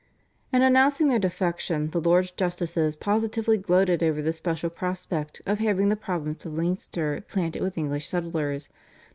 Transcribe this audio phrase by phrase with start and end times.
[0.51, 5.89] In announcing their defection the Lords Justices positively gloated over the splendid prospect of having
[5.89, 8.75] the province of Leinster planted with English settlers (Dec.